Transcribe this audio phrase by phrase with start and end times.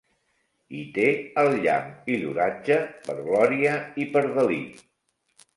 [0.77, 1.05] I té
[1.41, 4.87] el llamp i l'oratge per glòria i per delit.